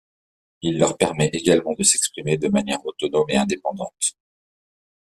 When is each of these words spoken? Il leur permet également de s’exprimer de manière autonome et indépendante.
Il 0.63 0.79
leur 0.79 0.97
permet 0.97 1.27
également 1.27 1.73
de 1.75 1.83
s’exprimer 1.83 2.35
de 2.35 2.47
manière 2.47 2.83
autonome 2.87 3.29
et 3.29 3.37
indépendante. 3.37 4.17